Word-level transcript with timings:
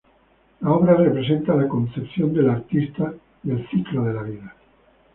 La 0.61 0.71
obra 0.71 0.95
representa 0.95 1.53
la 1.53 1.67
concepción 1.67 2.33
del 2.33 2.49
artista 2.49 3.13
del 3.43 3.69
"ciclo 3.69 4.03
de 4.05 4.13
la 4.15 4.23
vida". 4.23 4.55